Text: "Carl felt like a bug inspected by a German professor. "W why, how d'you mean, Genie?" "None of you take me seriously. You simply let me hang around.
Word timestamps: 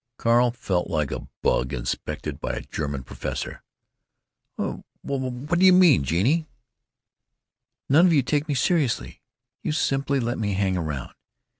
"Carl 0.17 0.49
felt 0.49 0.89
like 0.89 1.11
a 1.11 1.27
bug 1.43 1.71
inspected 1.73 2.39
by 2.39 2.53
a 2.55 2.61
German 2.61 3.03
professor. 3.03 3.61
"W 4.57 4.81
why, 5.03 5.45
how 5.47 5.53
d'you 5.53 5.73
mean, 5.73 6.03
Genie?" 6.03 6.47
"None 7.87 8.07
of 8.07 8.11
you 8.13 8.23
take 8.23 8.47
me 8.47 8.55
seriously. 8.55 9.21
You 9.61 9.71
simply 9.71 10.19
let 10.19 10.39
me 10.39 10.53
hang 10.53 10.75
around. 10.75 11.13